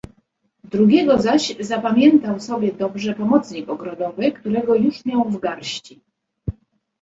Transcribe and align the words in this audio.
"Drugiego 0.63 1.21
zaś 1.21 1.55
zapamiętał 1.59 2.39
sobie 2.39 2.73
dobrze 2.73 3.13
pomocnik 3.13 3.69
ogrodowy, 3.69 4.31
którego 4.31 4.75
już 4.75 5.05
miał 5.05 5.23
w 5.29 5.39
garści." 5.39 5.99